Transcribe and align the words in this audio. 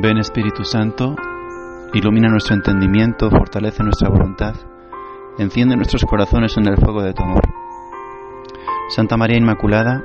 Ven 0.00 0.18
Espíritu 0.18 0.62
Santo, 0.62 1.16
ilumina 1.92 2.28
nuestro 2.28 2.54
entendimiento, 2.54 3.30
fortalece 3.30 3.82
nuestra 3.82 4.08
voluntad, 4.08 4.54
enciende 5.38 5.74
nuestros 5.74 6.04
corazones 6.04 6.56
en 6.56 6.68
el 6.68 6.76
fuego 6.76 7.02
de 7.02 7.12
tu 7.12 7.24
amor. 7.24 7.42
Santa 8.90 9.16
María 9.16 9.38
Inmaculada, 9.38 10.04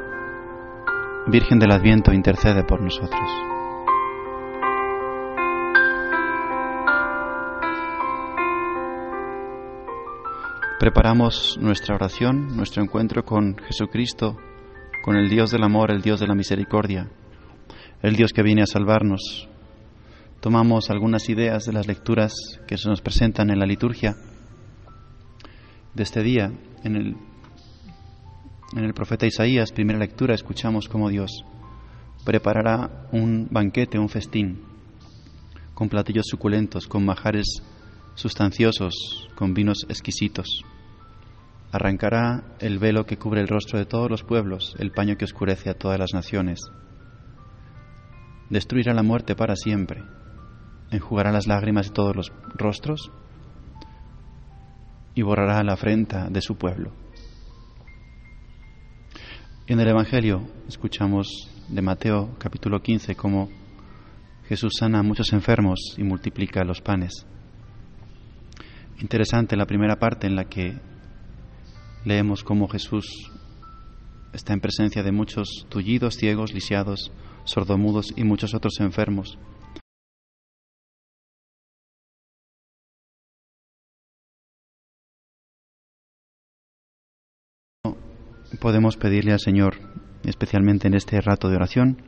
Virgen 1.27 1.59
del 1.59 1.71
Adviento, 1.71 2.11
intercede 2.11 2.63
por 2.63 2.81
nosotros. 2.81 3.29
Preparamos 10.79 11.59
nuestra 11.61 11.93
oración, 11.93 12.57
nuestro 12.57 12.81
encuentro 12.81 13.23
con 13.23 13.57
Jesucristo, 13.59 14.37
con 15.03 15.17
el 15.17 15.29
Dios 15.29 15.51
del 15.51 15.63
amor, 15.63 15.91
el 15.91 16.01
Dios 16.01 16.19
de 16.19 16.25
la 16.25 16.33
misericordia, 16.33 17.11
el 18.01 18.15
Dios 18.15 18.33
que 18.33 18.41
viene 18.41 18.63
a 18.63 18.65
salvarnos. 18.65 19.52
Tomamos 20.43 20.89
algunas 20.89 21.29
ideas 21.29 21.63
de 21.63 21.71
las 21.71 21.87
lecturas 21.87 22.33
que 22.67 22.77
se 22.77 22.89
nos 22.89 22.99
presentan 22.99 23.49
en 23.49 23.59
la 23.59 23.65
liturgia 23.65 24.17
de 25.93 26.03
este 26.03 26.21
día. 26.21 26.51
En 26.83 26.97
el, 26.97 27.15
en 28.75 28.83
el 28.83 28.93
profeta 28.93 29.25
Isaías, 29.25 29.71
primera 29.71 29.97
lectura, 29.97 30.35
escuchamos 30.35 30.89
cómo 30.89 31.07
Dios 31.07 31.45
preparará 32.25 33.07
un 33.13 33.47
banquete, 33.51 33.97
un 33.97 34.09
festín, 34.09 34.61
con 35.73 35.87
platillos 35.87 36.25
suculentos, 36.27 36.87
con 36.87 37.05
majares 37.05 37.63
sustanciosos, 38.15 39.29
con 39.35 39.53
vinos 39.53 39.85
exquisitos. 39.87 40.65
Arrancará 41.71 42.57
el 42.59 42.79
velo 42.79 43.05
que 43.05 43.17
cubre 43.17 43.39
el 43.39 43.47
rostro 43.47 43.79
de 43.79 43.85
todos 43.85 44.11
los 44.11 44.23
pueblos, 44.23 44.75
el 44.77 44.91
paño 44.91 45.15
que 45.15 45.23
oscurece 45.23 45.69
a 45.69 45.77
todas 45.77 45.97
las 45.97 46.13
naciones. 46.13 46.59
Destruirá 48.49 48.93
la 48.93 49.03
muerte 49.03 49.37
para 49.37 49.55
siempre, 49.55 50.03
enjugará 50.93 51.31
las 51.31 51.47
lágrimas 51.47 51.87
de 51.87 51.93
todos 51.93 52.15
los 52.15 52.31
rostros 52.55 53.11
y 55.15 55.21
borrará 55.21 55.63
la 55.63 55.73
afrenta 55.73 56.29
de 56.29 56.41
su 56.41 56.55
pueblo. 56.55 56.91
En 59.67 59.79
el 59.79 59.87
Evangelio 59.87 60.41
escuchamos 60.67 61.49
de 61.69 61.81
Mateo 61.81 62.35
capítulo 62.37 62.81
15 62.81 63.15
cómo 63.15 63.49
Jesús 64.47 64.73
sana 64.77 64.99
a 64.99 65.03
muchos 65.03 65.31
enfermos 65.31 65.95
y 65.97 66.03
multiplica 66.03 66.63
los 66.63 66.81
panes. 66.81 67.25
Interesante 68.99 69.55
la 69.55 69.65
primera 69.65 69.97
parte 69.97 70.27
en 70.27 70.35
la 70.35 70.45
que 70.45 70.79
leemos 72.05 72.43
cómo 72.43 72.67
Jesús 72.67 73.31
está 74.33 74.53
en 74.53 74.59
presencia 74.59 75.03
de 75.03 75.11
muchos 75.11 75.65
tullidos, 75.69 76.15
ciegos, 76.15 76.53
lisiados, 76.53 77.11
sordomudos 77.45 78.13
y 78.15 78.23
muchos 78.23 78.53
otros 78.53 78.79
enfermos. 78.79 79.37
Podemos 88.59 88.97
pedirle 88.97 89.33
al 89.33 89.39
Señor, 89.39 89.75
especialmente 90.23 90.87
en 90.87 90.93
este 90.93 91.19
rato 91.21 91.49
de 91.49 91.55
oración, 91.55 92.01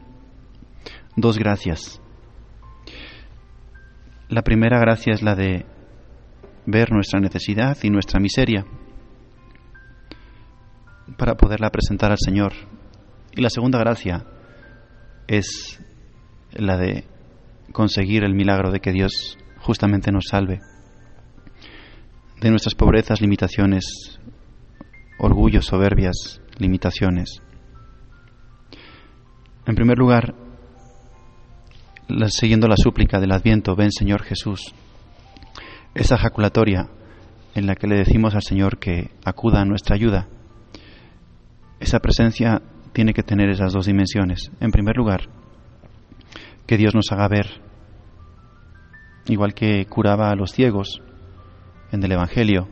dos 1.16 1.38
gracias. 1.38 2.02
La 4.30 4.44
primera 4.44 4.80
gracia 4.80 5.14
es 5.14 5.22
la 5.22 5.36
de 5.36 5.66
ver 6.66 6.92
nuestra 6.92 7.20
necesidad 7.20 7.78
y 7.84 7.90
nuestra 7.90 8.20
miseria 8.20 8.66
para 11.18 11.36
poderla 11.36 11.70
presentar 11.70 12.12
al 12.12 12.18
Señor. 12.20 12.54
Y 13.36 13.42
la 13.42 13.50
segunda 13.50 13.80
gracia 13.80 14.26
es 15.28 15.80
la 16.54 16.78
de 16.78 17.06
conseguir 17.72 18.24
el 18.24 18.34
milagro 18.34 18.72
de 18.72 18.80
que 18.80 18.92
Dios 18.92 19.38
justamente 19.60 20.12
nos 20.12 20.26
salve 20.30 20.62
de 22.42 22.50
nuestras 22.50 22.76
pobrezas, 22.76 23.22
limitaciones, 23.22 24.20
orgullos, 25.18 25.66
soberbias, 25.66 26.42
limitaciones. 26.58 27.42
En 29.66 29.76
primer 29.76 29.98
lugar, 29.98 30.36
siguiendo 32.28 32.68
la 32.68 32.78
súplica 32.78 33.20
del 33.20 33.32
Adviento, 33.32 33.76
ven 33.76 33.92
Señor 33.92 34.24
Jesús, 34.24 34.74
esa 35.94 36.16
ejaculatoria 36.16 36.90
en 37.56 37.68
la 37.68 37.76
que 37.76 37.88
le 37.88 37.96
decimos 37.96 38.36
al 38.36 38.44
Señor 38.44 38.78
que 38.78 39.12
acuda 39.24 39.62
a 39.62 39.66
nuestra 39.66 39.96
ayuda, 39.96 40.28
esa 41.80 42.00
presencia 42.00 42.62
tiene 42.94 43.14
que 43.14 43.24
tener 43.24 43.50
esas 43.50 43.74
dos 43.74 43.86
dimensiones. 43.86 44.52
En 44.60 44.72
primer 44.72 44.96
lugar, 44.96 45.30
que 46.66 46.78
Dios 46.78 46.96
nos 46.96 47.12
haga 47.12 47.28
ver, 47.28 47.62
igual 49.28 49.54
que 49.54 49.86
curaba 49.86 50.30
a 50.30 50.36
los 50.36 50.52
ciegos 50.52 51.02
en 51.92 52.04
el 52.04 52.12
Evangelio, 52.12 52.70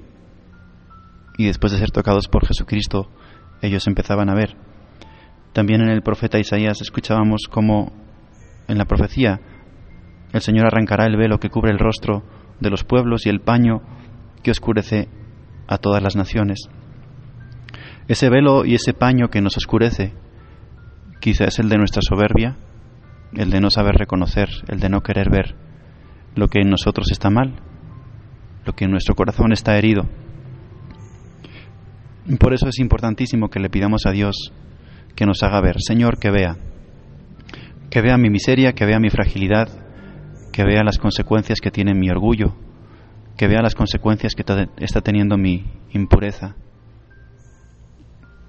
y 1.38 1.46
después 1.46 1.72
de 1.72 1.80
ser 1.80 1.92
tocados 1.92 2.28
por 2.28 2.46
Jesucristo, 2.46 3.10
ellos 3.62 3.88
empezaban 3.88 4.30
a 4.30 4.36
ver. 4.36 4.56
También 5.54 5.82
en 5.82 5.90
el 5.90 6.02
profeta 6.02 6.40
Isaías 6.40 6.82
escuchábamos 6.82 7.48
cómo 7.50 7.94
en 8.68 8.78
la 8.78 8.86
profecía 8.86 9.40
el 10.32 10.42
Señor 10.42 10.66
arrancará 10.66 11.06
el 11.06 11.18
velo 11.18 11.40
que 11.40 11.50
cubre 11.50 11.72
el 11.72 11.80
rostro 11.80 12.24
de 12.60 12.70
los 12.70 12.84
pueblos 12.84 13.26
y 13.26 13.30
el 13.30 13.42
paño 13.42 13.82
que 14.42 14.52
oscurece 14.52 15.10
a 15.68 15.78
todas 15.78 16.02
las 16.02 16.16
naciones. 16.16 16.70
Ese 18.08 18.30
velo 18.30 18.66
y 18.66 18.76
ese 18.76 18.94
paño 18.94 19.30
que 19.30 19.42
nos 19.42 19.58
oscurece, 19.58 20.14
quizá 21.20 21.46
es 21.46 21.60
el 21.60 21.70
de 21.70 21.78
nuestra 21.78 22.02
soberbia, 22.02 22.58
el 23.34 23.50
de 23.50 23.62
no 23.62 23.70
saber 23.70 23.96
reconocer, 23.96 24.50
el 24.68 24.80
de 24.80 24.90
no 24.90 25.02
querer 25.02 25.30
ver 25.30 25.56
lo 26.36 26.48
que 26.48 26.62
en 26.62 26.70
nosotros 26.70 27.12
está 27.12 27.30
mal, 27.30 27.54
lo 28.66 28.74
que 28.74 28.86
en 28.86 28.92
nuestro 28.92 29.16
corazón 29.16 29.52
está 29.52 29.78
herido. 29.78 30.04
Por 32.40 32.54
eso 32.54 32.70
es 32.70 32.80
importantísimo 32.80 33.50
que 33.50 33.60
le 33.60 33.70
pidamos 33.70 34.06
a 34.06 34.12
Dios 34.12 34.54
que 35.16 35.26
nos 35.26 35.44
haga 35.44 35.60
ver, 35.62 35.76
Señor, 35.80 36.20
que 36.20 36.32
vea, 36.32 36.58
que 37.90 38.02
vea 38.02 38.18
mi 38.18 38.30
miseria, 38.30 38.74
que 38.74 38.86
vea 38.86 39.00
mi 39.00 39.10
fragilidad, 39.10 39.68
que 40.54 40.64
vea 40.64 40.84
las 40.84 40.98
consecuencias 40.98 41.60
que 41.60 41.70
tiene 41.70 41.94
mi 41.94 42.10
orgullo, 42.10 42.56
que 43.38 43.48
vea 43.48 43.62
las 43.62 43.76
consecuencias 43.76 44.36
que 44.36 44.44
está 44.78 45.02
teniendo 45.02 45.38
mi 45.38 45.66
impureza, 45.92 46.56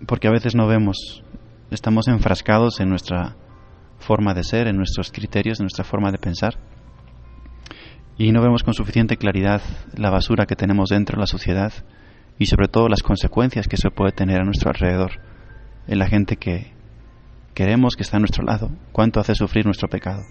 porque 0.07 0.29
a 0.29 0.33
veces 0.33 0.55
no 0.55 0.69
vemos, 0.69 1.25
estamos 1.71 2.07
enfrascados 2.07 2.79
en 2.79 2.89
nuestra 2.89 3.37
forma 3.99 4.35
de 4.35 4.45
ser, 4.45 4.69
en 4.69 4.77
nuestros 4.77 5.11
criterios, 5.11 5.59
en 5.59 5.65
nuestra 5.65 5.85
forma 5.85 6.13
de 6.13 6.19
pensar, 6.19 6.59
y 8.17 8.31
no 8.31 8.41
vemos 8.41 8.63
con 8.63 8.73
suficiente 8.73 9.17
claridad 9.17 9.63
la 9.97 10.11
basura 10.11 10.47
que 10.47 10.55
tenemos 10.55 10.91
dentro 10.91 11.17
de 11.17 11.23
la 11.23 11.27
sociedad 11.27 11.73
y 12.39 12.47
sobre 12.47 12.69
todo 12.69 12.89
las 12.89 13.03
consecuencias 13.03 13.69
que 13.69 13.77
eso 13.77 13.91
puede 13.91 14.13
tener 14.13 14.41
a 14.41 14.45
nuestro 14.45 14.71
alrededor, 14.71 15.13
en 15.87 15.99
la 15.99 16.07
gente 16.07 16.37
que 16.37 16.73
queremos 17.55 17.95
que 17.97 18.03
está 18.03 18.17
a 18.17 18.21
nuestro 18.21 18.45
lado, 18.45 18.71
cuánto 18.93 19.21
hace 19.21 19.35
sufrir 19.35 19.65
nuestro 19.65 19.89
pecado. 19.89 20.23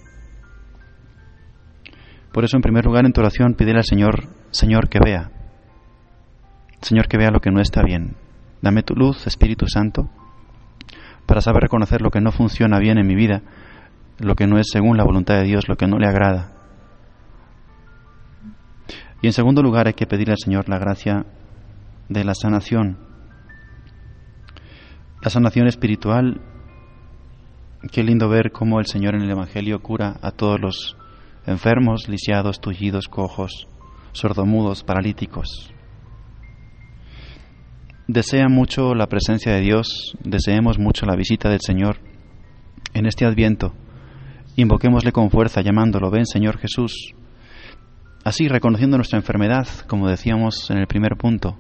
Por 2.32 2.44
eso, 2.44 2.58
en 2.58 2.64
primer 2.64 2.86
lugar, 2.86 3.06
en 3.06 3.14
tu 3.14 3.22
oración, 3.22 3.54
pídele 3.54 3.78
al 3.78 3.86
Señor, 3.86 4.28
Señor, 4.52 4.90
que 4.90 5.00
vea, 5.00 5.32
Señor, 6.82 7.08
que 7.08 7.18
vea 7.18 7.32
lo 7.32 7.40
que 7.40 7.52
no 7.52 7.62
está 7.62 7.84
bien, 7.84 8.16
Dame 8.64 8.82
tu 8.82 8.96
luz, 8.96 9.28
Espíritu 9.28 9.68
Santo, 9.68 10.10
para 11.26 11.42
saber 11.42 11.64
reconocer 11.64 12.02
lo 12.02 12.12
que 12.12 12.22
no 12.22 12.32
funciona 12.32 12.80
bien 12.80 12.98
en 12.98 13.06
mi 13.06 13.14
vida, 13.14 13.42
lo 14.20 14.36
que 14.36 14.48
no 14.48 14.58
es 14.58 14.68
según 14.72 14.96
la 14.96 15.04
voluntad 15.04 15.36
de 15.36 15.44
Dios, 15.44 15.68
lo 15.68 15.76
que 15.76 15.86
no 15.86 16.00
le 16.00 16.08
agrada. 16.08 16.54
Y 19.22 19.28
en 19.28 19.34
segundo 19.34 19.62
lugar 19.62 19.88
hay 19.88 19.96
que 19.96 20.08
pedirle 20.08 20.32
al 20.32 20.40
Señor 20.42 20.70
la 20.70 20.80
gracia 20.80 21.26
de 22.10 22.24
la 22.24 22.36
sanación. 22.36 22.98
La 25.22 25.30
sanación 25.30 25.68
espiritual, 25.68 26.42
qué 27.92 28.04
lindo 28.04 28.30
ver 28.30 28.52
cómo 28.52 28.80
el 28.80 28.88
Señor 28.88 29.16
en 29.16 29.22
el 29.22 29.32
Evangelio 29.32 29.82
cura 29.82 30.18
a 30.22 30.32
todos 30.32 30.60
los 30.60 30.98
enfermos, 31.46 32.10
lisiados, 32.10 32.60
tullidos, 32.60 33.08
cojos, 33.08 33.68
sordomudos, 34.12 34.84
paralíticos 34.84 35.74
desea 38.08 38.50
mucho 38.50 38.96
la 38.96 39.08
presencia 39.08 39.54
de 39.54 39.62
Dios, 39.62 40.16
deseemos 40.24 40.78
mucho 40.78 41.06
la 41.06 41.16
visita 41.16 41.50
del 41.50 41.62
Señor 41.62 41.98
en 42.94 43.06
este 43.06 43.26
adviento. 43.26 43.74
Invoquémosle 44.56 45.12
con 45.12 45.32
fuerza 45.32 45.62
llamándolo, 45.62 46.12
ven 46.12 46.26
Señor 46.26 46.58
Jesús. 46.58 47.14
Así, 48.24 48.48
reconociendo 48.48 48.98
nuestra 48.98 49.18
enfermedad, 49.18 49.68
como 49.88 50.08
decíamos 50.08 50.70
en 50.70 50.78
el 50.78 50.88
primer 50.88 51.18
punto, 51.18 51.58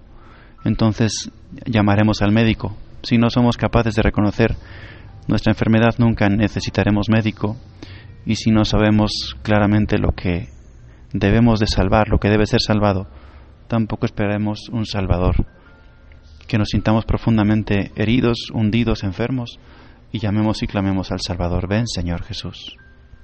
entonces 0.66 1.32
llamaremos 1.66 2.22
al 2.22 2.32
médico. 2.32 2.76
Si 3.04 3.18
no 3.18 3.30
somos 3.30 3.58
capaces 3.58 3.96
de 3.96 4.02
reconocer 4.02 4.56
nuestra 5.28 5.52
enfermedad, 5.52 5.96
nunca 5.98 6.30
necesitaremos 6.30 7.10
médico. 7.10 7.58
Y 8.26 8.36
si 8.36 8.52
no 8.52 8.64
sabemos 8.64 9.36
claramente 9.42 9.98
lo 9.98 10.12
que 10.12 10.50
debemos 11.12 11.60
de 11.60 11.68
salvar, 11.68 12.10
lo 12.10 12.20
que 12.20 12.30
debe 12.30 12.46
ser 12.46 12.62
salvado, 12.62 13.08
tampoco 13.68 14.06
esperaremos 14.06 14.70
un 14.72 14.86
Salvador 14.86 15.46
que 16.48 16.58
nos 16.58 16.70
sintamos 16.70 17.06
profundamente 17.06 17.92
heridos, 17.96 18.50
hundidos, 18.54 19.04
enfermos, 19.04 19.60
y 20.12 20.20
llamemos 20.20 20.62
y 20.62 20.68
clamemos 20.68 21.12
al 21.12 21.20
Salvador. 21.20 21.68
Ven, 21.68 21.88
Señor 21.88 22.24
Jesús. 22.24 22.78